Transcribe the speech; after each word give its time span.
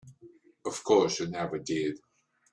Of 0.65 0.83
course 0.83 1.19
you 1.19 1.27
never 1.27 1.59
did. 1.59 1.99